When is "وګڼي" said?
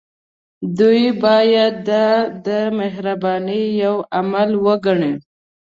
4.65-5.13